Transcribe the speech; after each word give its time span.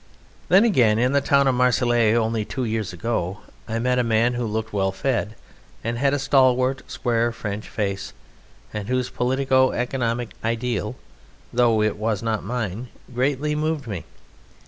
Then, 0.49 0.65
again, 0.65 0.97
in 0.97 1.11
the 1.11 1.21
town 1.21 1.47
of 1.47 1.53
Marseilles, 1.53 2.15
only 2.17 2.43
two 2.43 2.63
years 2.65 2.91
ago, 2.91 3.41
I 3.67 3.77
met 3.77 3.99
a 3.99 4.03
man 4.03 4.33
who 4.33 4.47
looked 4.47 4.73
well 4.73 4.91
fed, 4.91 5.35
and 5.83 5.95
had 5.99 6.11
a 6.11 6.17
stalwart, 6.17 6.81
square 6.89 7.31
French 7.31 7.69
face, 7.69 8.11
and 8.73 8.87
whose 8.87 9.11
politico 9.11 9.73
economic 9.73 10.31
ideal, 10.43 10.95
though 11.53 11.83
it 11.83 11.97
was 11.97 12.23
not 12.23 12.43
mine, 12.43 12.87
greatly 13.13 13.53
moved 13.53 13.85
me. 13.85 14.05